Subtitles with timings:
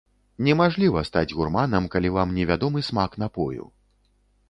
[0.45, 3.73] Немажліва стаць гурманам, калі вам невядомы смак напою.